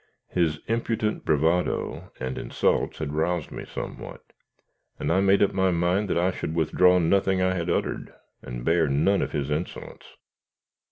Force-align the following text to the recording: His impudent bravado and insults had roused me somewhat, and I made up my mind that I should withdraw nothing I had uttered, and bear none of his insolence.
His 0.29 0.59
impudent 0.65 1.25
bravado 1.25 2.11
and 2.19 2.35
insults 2.39 2.97
had 2.97 3.13
roused 3.13 3.51
me 3.51 3.65
somewhat, 3.67 4.23
and 4.97 5.11
I 5.11 5.19
made 5.21 5.43
up 5.43 5.53
my 5.53 5.69
mind 5.69 6.09
that 6.09 6.17
I 6.17 6.31
should 6.31 6.55
withdraw 6.55 6.97
nothing 6.97 7.39
I 7.39 7.53
had 7.53 7.69
uttered, 7.69 8.11
and 8.41 8.65
bear 8.65 8.87
none 8.87 9.21
of 9.21 9.31
his 9.31 9.51
insolence. 9.51 10.05